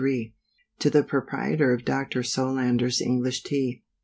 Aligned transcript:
To 0.79 0.89
the 0.89 1.03
Proprietor 1.03 1.75
of 1.75 1.85
Dr. 1.85 2.23
Solander's 2.23 3.01
ENGLISH 3.01 3.43
TEA. 3.43 3.83